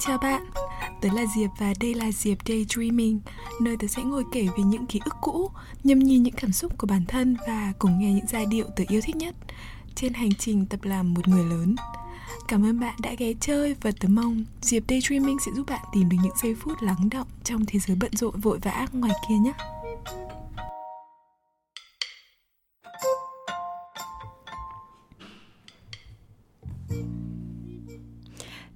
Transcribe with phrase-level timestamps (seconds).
[0.00, 0.42] Chào bạn,
[1.00, 3.20] tớ là Diệp và đây là Diệp Daydreaming
[3.60, 5.50] Nơi tớ sẽ ngồi kể về những ký ức cũ,
[5.84, 8.84] nhâm nhi những cảm xúc của bản thân và cùng nghe những giai điệu tớ
[8.88, 9.34] yêu thích nhất
[9.94, 11.76] Trên hành trình tập làm một người lớn.
[12.48, 16.08] Cảm ơn bạn đã ghé chơi và tớ mong Diệp Daydreaming sẽ giúp bạn tìm
[16.08, 19.34] được những giây phút lắng động trong thế giới bận rộn vội vã ngoài kia
[19.34, 19.52] nhé.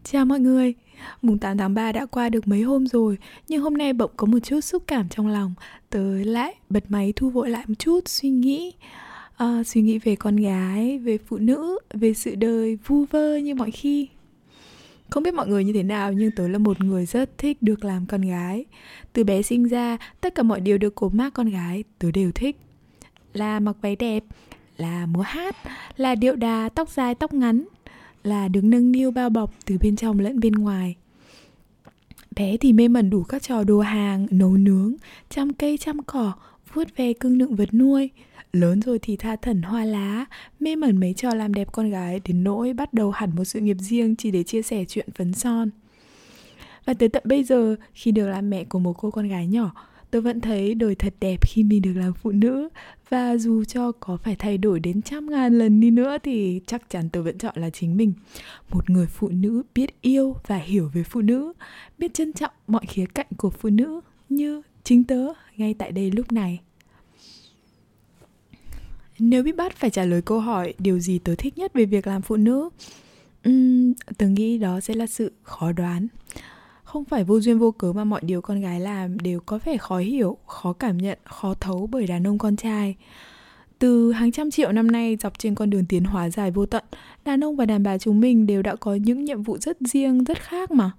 [0.04, 0.74] Chào mọi người,
[1.22, 3.18] mùng 8 tháng 3 đã qua được mấy hôm rồi
[3.48, 5.54] Nhưng hôm nay bỗng có một chút xúc cảm trong lòng.
[5.90, 8.72] Tớ lại bật máy thu vội lại một chút suy nghĩ
[9.36, 13.54] à, Suy nghĩ về con gái, về phụ nữ, về sự đời vu vơ như
[13.54, 14.08] mọi khi.
[15.10, 17.84] Không biết mọi người như thế nào nhưng tớ là một người rất thích được
[17.84, 18.64] làm con gái.
[19.12, 22.32] Từ bé sinh ra, tất cả mọi điều được cố mác con gái tớ đều
[22.32, 22.56] thích.
[23.32, 24.24] Là mặc váy đẹp,
[24.76, 25.56] là múa hát,
[25.96, 27.64] là điệu đà, tóc dài, tóc ngắn
[28.24, 30.96] là được nâng niu bao bọc từ bên trong lẫn bên ngoài.
[32.36, 34.94] Bé thì mê mẩn đủ các trò đồ hàng, nấu nướng,
[35.30, 36.32] chăm cây, chăm cỏ,
[36.72, 38.10] vuốt ve cưng nựng vật nuôi.
[38.52, 40.24] Lớn rồi thì tha thẩn hoa lá,
[40.60, 43.60] mê mẩn mấy trò làm đẹp con gái đến nỗi bắt đầu hẳn một sự
[43.60, 45.70] nghiệp riêng chỉ để chia sẻ chuyện phấn son.
[46.84, 49.74] Và tới tận bây giờ, khi được làm mẹ của một cô con gái nhỏ
[50.14, 52.68] tôi vẫn thấy đời thật đẹp khi mình được làm phụ nữ.
[53.08, 56.90] Và dù cho có phải thay đổi đến trăm ngàn lần đi nữa thì chắc
[56.90, 58.12] chắn tôi vẫn chọn là chính mình.
[58.70, 61.52] Một người phụ nữ biết yêu và hiểu về phụ nữ
[61.98, 66.10] biết trân trọng mọi khía cạnh của phụ nữ như chính tớ ngay tại đây
[66.10, 66.60] lúc này.
[69.18, 72.06] Nếu bị bắt phải trả lời câu hỏi điều gì tớ thích nhất về việc
[72.06, 72.68] làm phụ nữ?
[73.48, 76.06] Uhm, tớ nghĩ đó sẽ là sự khó đoán
[76.94, 79.76] không phải vô duyên vô cớ mà mọi điều con gái làm đều có vẻ
[79.76, 82.94] khó hiểu khó cảm nhận khó thấu bởi đàn ông con trai
[83.78, 86.84] từ hàng trăm triệu năm nay dọc trên con đường tiến hóa dài vô tận
[87.24, 90.24] đàn ông và đàn bà chúng mình đều đã có những nhiệm vụ rất riêng
[90.24, 90.90] rất khác mà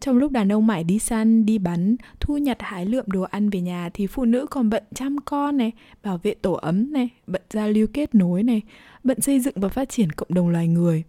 [0.00, 3.50] trong lúc đàn ông mải đi săn, đi bắn, thu nhặt hái lượm đồ ăn
[3.50, 5.72] về nhà thì phụ nữ còn bận chăm con này,
[6.02, 8.62] bảo vệ tổ ấm này, bận giao lưu kết nối này,
[9.04, 11.02] bận xây dựng và phát triển cộng đồng loài người.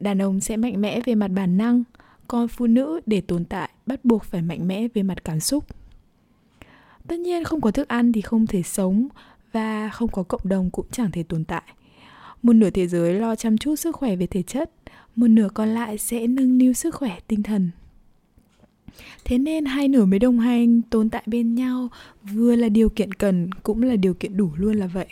[0.00, 1.84] Đàn ông sẽ mạnh mẽ về mặt bản năng,
[2.28, 5.64] con phụ nữ để tồn tại, bắt buộc phải mạnh mẽ về mặt cảm xúc.
[7.06, 9.08] Tất nhiên không có thức ăn thì không thể sống
[9.52, 11.62] và không có cộng đồng cũng chẳng thể tồn tại.
[12.42, 14.70] Một nửa thế giới lo chăm chút sức khỏe về thể chất,
[15.16, 17.70] một nửa còn lại sẽ nâng niu sức khỏe tinh thần.
[19.24, 21.88] Thế nên hai nửa mới đồng hành, tồn tại bên nhau
[22.32, 25.06] vừa là điều kiện cần, cũng là điều kiện đủ luôn là vậy.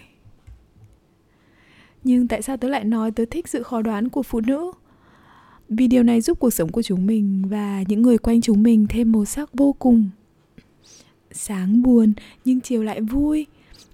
[2.04, 4.72] Nhưng tại sao tớ lại nói tớ thích sự khó đoán của phụ nữ?
[5.68, 8.86] Vì điều này giúp cuộc sống của chúng mình và những người quanh chúng mình
[8.88, 10.10] thêm màu sắc vô cùng.
[11.32, 12.12] Sáng buồn,
[12.44, 13.46] nhưng chiều lại vui.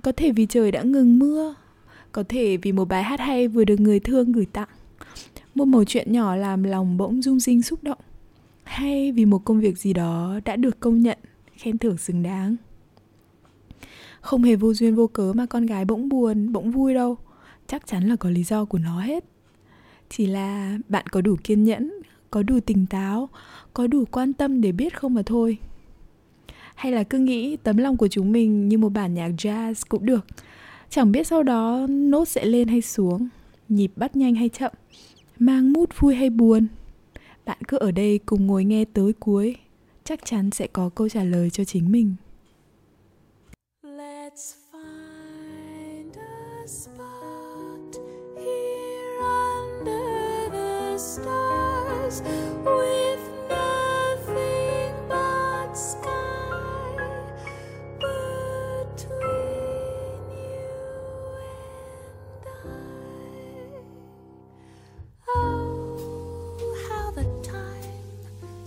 [0.03, 1.55] Có thể vì trời đã ngừng mưa,
[2.13, 4.69] có thể vì một bài hát hay vừa được người thương gửi tặng.
[5.55, 7.99] Một mẩu chuyện nhỏ làm lòng bỗng rung rinh xúc động.
[8.63, 11.19] Hay vì một công việc gì đó đã được công nhận,
[11.57, 12.57] khen thưởng xứng đáng.
[14.21, 17.17] Không hề vô duyên vô cớ mà con gái bỗng buồn, bỗng vui đâu.
[17.67, 19.25] Chắc chắn là có lý do của nó hết
[20.15, 21.93] chỉ là bạn có đủ kiên nhẫn,
[22.31, 23.29] có đủ tỉnh táo,
[23.75, 25.59] có đủ quan tâm để biết không mà thôi.
[26.75, 30.07] Hay là cứ nghĩ tấm lòng của chúng mình như một bản nhạc jazz cũng
[30.07, 30.27] được.
[30.91, 33.29] Chẳng biết sau đó nốt sẽ lên hay xuống,
[33.69, 34.73] nhịp bắt nhanh hay chậm,
[35.39, 36.67] mang mút vui hay buồn.
[37.45, 39.57] Bạn cứ ở đây cùng ngồi nghe tới cuối,
[40.05, 42.15] chắc chắn sẽ có câu trả lời cho chính mình.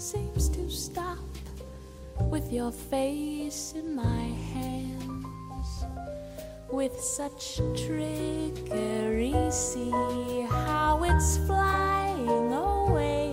[0.06, 1.18] Seems to stop
[2.30, 5.86] with your face in my hands.
[6.72, 13.25] With such trickery, see how it's flying away,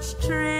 [0.00, 0.59] much tree.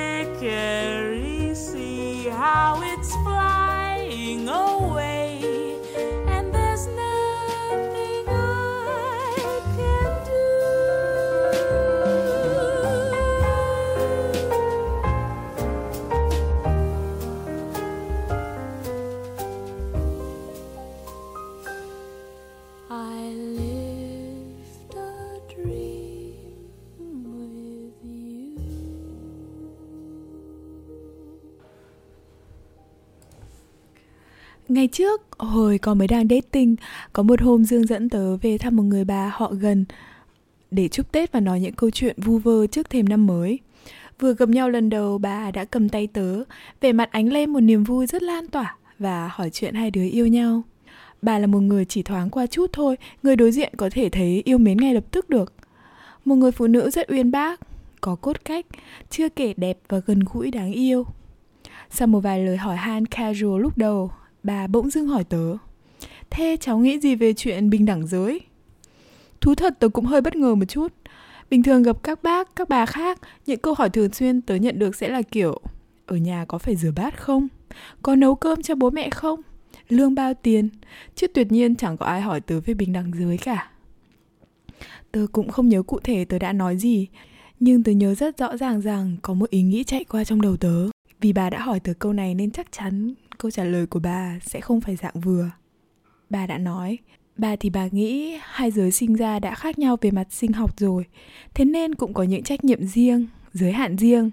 [34.71, 36.77] Ngày trước, hồi còn mới đang dating,
[37.13, 39.85] có một hôm Dương dẫn tớ về thăm một người bà họ gần
[40.71, 43.59] để chúc Tết và nói những câu chuyện vu vơ trước thềm năm mới.
[44.21, 46.45] Vừa gặp nhau lần đầu, bà đã cầm tay tớ,
[46.81, 50.05] vẻ mặt ánh lên một niềm vui rất lan tỏa và hỏi chuyện hai đứa
[50.05, 50.63] yêu nhau.
[51.23, 54.43] Bà là một người chỉ thoáng qua chút thôi, người đối diện có thể thấy
[54.45, 55.53] yêu mến ngay lập tức được.
[56.25, 57.61] Một người phụ nữ rất uyên bác,
[58.01, 58.67] có cốt cách,
[59.11, 61.07] chưa kể đẹp và gần gũi đáng yêu.
[61.91, 64.11] Sau một vài lời hỏi han casual lúc đầu,
[64.43, 65.57] bà bỗng dưng hỏi tớ.
[66.31, 68.41] Thế cháu nghĩ gì về chuyện bình đẳng giới?
[69.41, 70.93] Thú thật tớ cũng hơi bất ngờ một chút.
[71.51, 74.79] Bình thường gặp các bác, các bà khác, những câu hỏi thường xuyên tớ nhận
[74.79, 75.61] được sẽ là kiểu
[76.07, 77.49] Ở nhà có phải rửa bát không?
[78.03, 79.41] Có nấu cơm cho bố mẹ không?
[79.89, 80.69] Lương bao tiền?
[81.15, 83.71] Chứ tuyệt nhiên chẳng có ai hỏi tớ về bình đẳng giới cả.
[85.13, 87.07] Tớ cũng không nhớ cụ thể tớ đã nói gì,
[87.61, 90.57] nhưng tớ nhớ rất rõ ràng rằng có một ý nghĩ chạy qua trong đầu
[90.57, 90.89] tớ.
[91.21, 94.39] Vì bà đã hỏi tớ câu này nên chắc chắn câu trả lời của bà
[94.43, 95.51] sẽ không phải dạng vừa.
[96.31, 96.99] Bà đã nói,
[97.37, 100.79] bà thì bà nghĩ hai giới sinh ra đã khác nhau về mặt sinh học
[100.79, 101.05] rồi,
[101.55, 104.31] thế nên cũng có những trách nhiệm riêng, giới hạn riêng.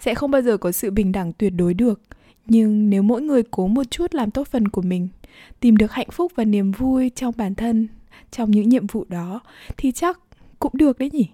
[0.00, 2.00] Sẽ không bao giờ có sự bình đẳng tuyệt đối được,
[2.46, 5.08] nhưng nếu mỗi người cố một chút làm tốt phần của mình,
[5.60, 7.88] tìm được hạnh phúc và niềm vui trong bản thân,
[8.30, 9.40] trong những nhiệm vụ đó
[9.76, 10.20] thì chắc
[10.58, 11.28] cũng được đấy nhỉ.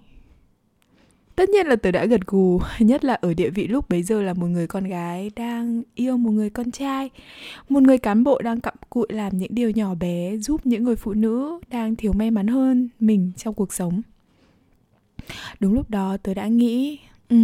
[1.36, 4.22] Tất nhiên là tớ đã gật gù, nhất là ở địa vị lúc bấy giờ
[4.22, 7.10] là một người con gái đang yêu một người con trai.
[7.68, 10.96] Một người cán bộ đang cặm cụi làm những điều nhỏ bé giúp những người
[10.96, 14.02] phụ nữ đang thiếu may mắn hơn mình trong cuộc sống.
[15.60, 16.98] Đúng lúc đó tớ đã nghĩ,
[17.28, 17.36] ừ,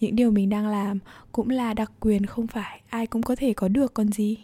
[0.00, 0.98] những điều mình đang làm
[1.32, 4.36] cũng là đặc quyền không phải ai cũng có thể có được còn gì.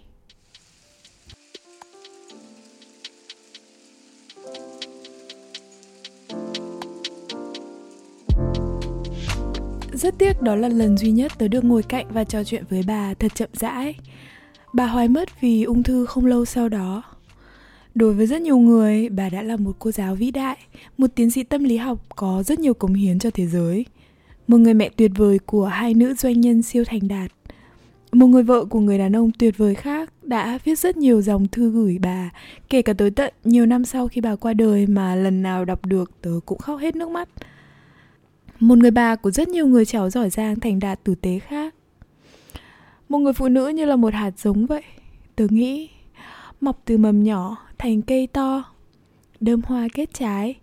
[10.03, 12.83] Rất tiếc đó là lần duy nhất tớ được ngồi cạnh và trò chuyện với
[12.87, 13.95] bà thật chậm rãi.
[14.73, 17.03] Bà hoài mất vì ung thư không lâu sau đó.
[17.95, 20.57] Đối với rất nhiều người, bà đã là một cô giáo vĩ đại,
[20.99, 23.87] một tiến sĩ tâm lý học có rất nhiều cống hiến cho thế giới.
[24.49, 27.31] Một người mẹ tuyệt vời của hai nữ doanh nhân siêu thành đạt.
[28.13, 31.49] Một người vợ của người đàn ông tuyệt vời khác đã viết rất nhiều dòng
[31.49, 32.31] thư gửi bà,
[32.69, 35.87] kể cả tới tận nhiều năm sau khi bà qua đời mà lần nào đọc
[35.87, 37.29] được tớ cũng khóc hết nước mắt
[38.63, 41.75] một người bà của rất nhiều người cháu giỏi giang thành đạt tử tế khác.
[43.09, 44.83] Một người phụ nữ như là một hạt giống vậy.
[45.37, 45.91] Tớ nghĩ,
[46.61, 48.65] mọc từ mầm nhỏ thành cây to,
[49.41, 50.55] đơm hoa kết trái,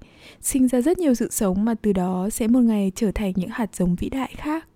[0.41, 3.49] sinh ra rất nhiều sự sống mà từ đó sẽ một ngày trở thành những
[3.49, 4.67] hạt giống vĩ đại khác.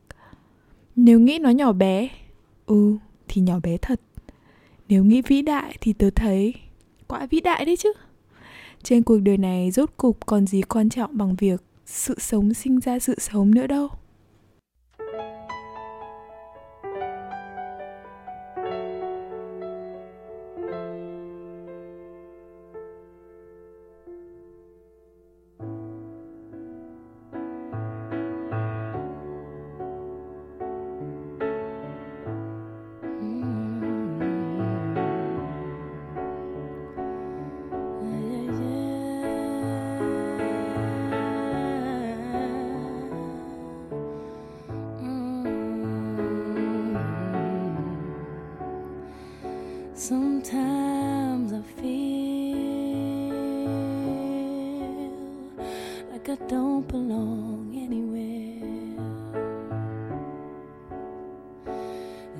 [0.96, 2.10] Nếu nghĩ nó nhỏ bé
[2.66, 2.98] ừ
[3.28, 4.02] thì nhỏ bé thật.
[4.90, 6.54] Nếu nghĩ vĩ đại thì tớ thấy
[7.08, 7.94] quá vĩ đại đấy chứ.
[8.84, 12.80] Trên cuộc đời này rốt cục còn gì quan trọng bằng việc sự sống sinh
[12.80, 13.90] ra sự sống nữa đâu.
[56.48, 58.98] Don't belong anywhere.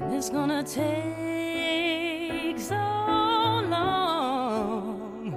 [0.02, 2.76] And it's gonna take so
[3.70, 5.36] long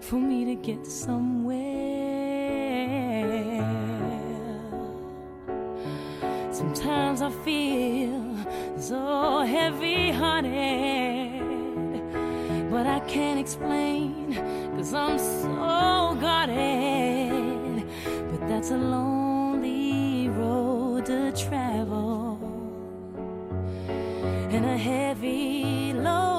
[0.00, 1.58] for me to get somewhere.
[6.50, 8.36] Sometimes I feel
[8.78, 11.38] so heavy hearted
[12.70, 14.34] but I can't explain,
[14.76, 16.97] cause I'm so guarded.
[18.58, 22.40] That's a lonely road to travel,
[24.50, 26.37] and a heavy load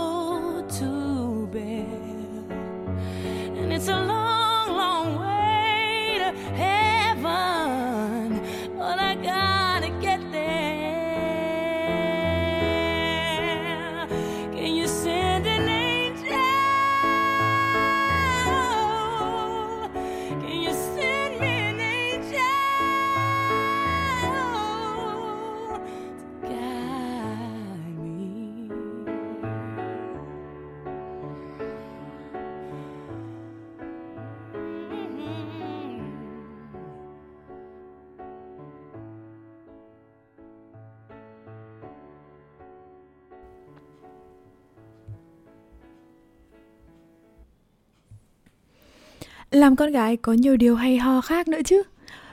[49.52, 51.84] làm con gái có nhiều điều hay ho khác nữa chứ.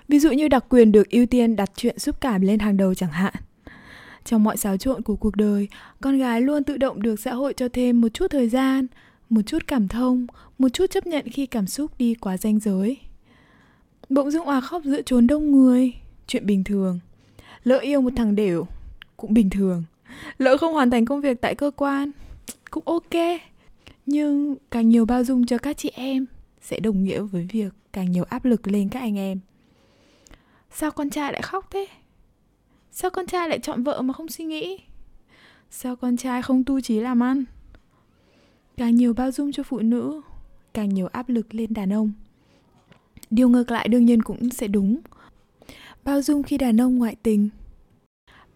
[0.09, 2.95] Ví dụ như đặc quyền được ưu tiên đặt chuyện xúc cảm lên hàng đầu
[2.95, 3.35] chẳng hạn.
[4.25, 5.69] Trong mọi xáo trộn của cuộc đời,
[6.01, 8.87] con gái luôn tự động được xã hội cho thêm một chút thời gian,
[9.31, 10.27] một chút cảm thông,
[10.59, 12.97] một chút chấp nhận khi cảm xúc đi quá ranh giới.
[14.09, 15.93] Bỗng dưng òa khóc giữa chốn đông người,
[16.27, 17.01] chuyện bình thường.
[17.65, 18.67] Lỡ yêu một thằng đều,
[19.17, 19.85] cũng bình thường.
[20.39, 22.11] Lỡ không hoàn thành công việc tại cơ quan,
[22.71, 23.41] cũng ok.
[24.07, 26.27] Nhưng càng nhiều bao dung cho các chị em
[26.67, 29.41] sẽ đồng nghĩa với việc càng nhiều áp lực lên các anh em.
[30.71, 31.87] Sao con trai lại khóc thế?
[32.91, 34.79] Sao con trai lại chọn vợ mà không suy nghĩ?
[35.71, 37.45] Sao con trai không tu trí làm ăn?
[38.77, 40.21] Càng nhiều bao dung cho phụ nữ,
[40.75, 42.13] càng nhiều áp lực lên đàn ông.
[43.31, 45.01] Điều ngược lại đương nhiên cũng sẽ đúng.
[46.05, 47.49] Bao dung khi đàn ông ngoại tình.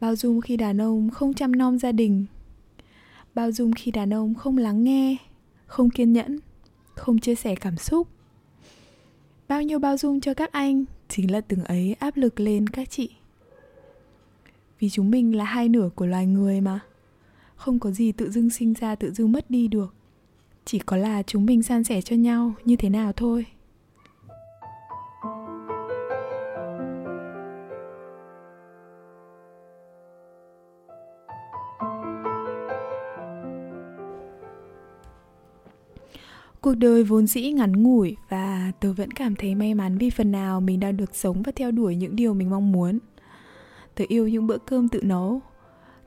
[0.01, 2.27] Bao dung khi đàn ông không chăm nom gia đình.
[3.35, 5.17] Bao dung khi đàn ông không lắng nghe,
[5.67, 6.39] không kiên nhẫn
[7.01, 8.09] không chia sẻ cảm xúc.
[9.49, 12.91] Bao nhiêu bao dung cho các anh chính là từng ấy áp lực lên các
[12.91, 13.11] chị.
[14.79, 16.81] Vì chúng mình là hai nửa của loài người mà,
[17.57, 19.95] không có gì tự dưng sinh ra tự dưng mất đi được.
[20.65, 23.47] Chỉ có là chúng mình san sẻ cho nhau như thế nào thôi.
[36.71, 40.33] Cuộc đời vốn dĩ ngắn ngủi và tớ vẫn cảm thấy may mắn vì phần
[40.33, 42.99] nào mình đang được sống và theo đuổi những điều mình mong muốn.
[43.95, 45.41] Tớ yêu những bữa cơm tự nấu,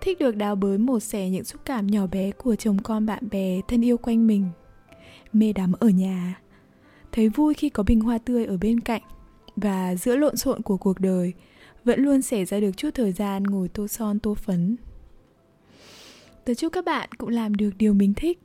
[0.01, 3.29] thích được đào bới một xẻ những xúc cảm nhỏ bé của chồng con bạn
[3.31, 4.49] bè thân yêu quanh mình.
[5.33, 6.41] Mê đắm ở nhà,
[7.11, 9.01] thấy vui khi có bình hoa tươi ở bên cạnh
[9.55, 11.33] và giữa lộn xộn của cuộc đời
[11.83, 14.75] vẫn luôn xảy ra được chút thời gian ngồi tô son tô phấn.
[16.45, 18.39] Tớ chúc các bạn cũng làm được điều mình thích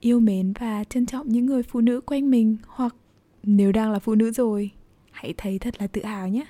[0.00, 2.96] yêu mến và trân trọng những người phụ nữ quanh mình, hoặc
[3.42, 4.70] nếu đang là phụ nữ rồi,
[5.10, 6.46] hãy thấy thật là tự hào nhé.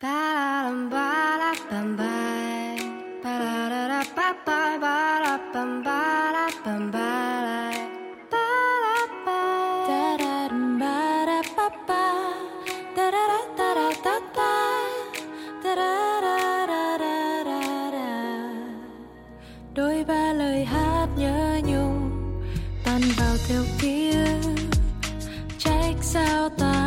[0.00, 1.54] Ba ba
[1.98, 2.01] ba
[23.22, 24.24] bao theo kia.
[25.58, 26.81] Trách sao ta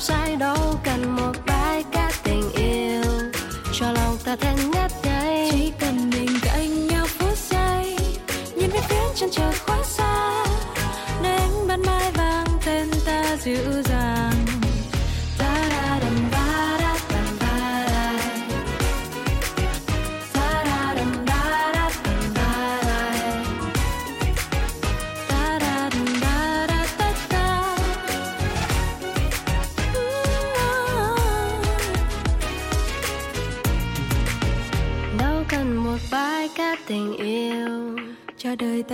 [0.00, 0.57] sai đó.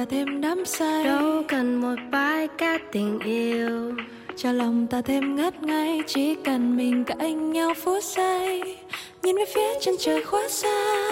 [0.04, 1.04] Ta thêm đắm say.
[1.04, 3.94] Đâu cần một bài ca tình yêu.
[4.36, 8.76] Cho lòng ta thêm ngất ngây chỉ cần mình cạnh nhau phút giây.
[9.22, 11.10] Nhìn về phía chân trời khuất xa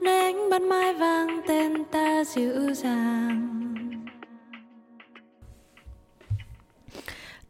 [0.00, 3.61] nơi ánh ban mai vang tên ta dịu dàng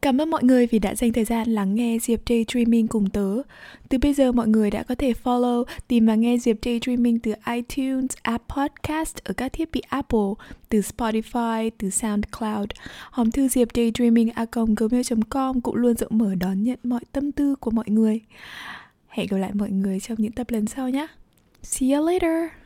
[0.02, 3.42] Cảm ơn mọi người vì đã dành thời gian lắng nghe Diệp Daydreaming cùng tớ.
[3.88, 7.32] Từ bây giờ mọi người đã có thể follow, tìm và nghe Diệp Daydreaming từ
[7.46, 10.32] iTunes, App Podcast ở các thiết bị Apple,
[10.68, 12.68] từ Spotify, từ SoundCloud.
[13.10, 17.54] Hòm thư diệp daydreaming a gmail.com cũng luôn rộng mở đón nhận mọi tâm tư
[17.54, 18.20] của mọi người.
[19.08, 21.06] Hẹn gặp lại mọi người trong những tập lần sau nhé.
[21.62, 22.61] See you later!